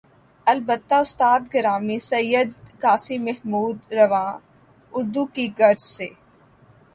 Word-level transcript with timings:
البتہ 0.47 0.95
استاد 1.03 1.41
گرامی 1.53 1.97
سید 2.09 2.49
قاسم 2.81 3.21
محمود 3.25 3.77
رواں 3.97 4.31
اردو 4.93 5.23
کی 5.33 5.45
غرض 5.57 5.83
سے 5.95 6.07